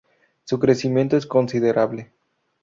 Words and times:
Su 0.45 0.57
crecimiento 0.57 1.15
es 1.15 1.27
considerable. 1.27 2.11